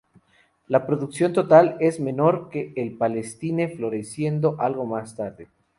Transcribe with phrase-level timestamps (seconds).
[0.67, 5.47] La producción total es menor que el Palestine, floreciendo algo más tarde.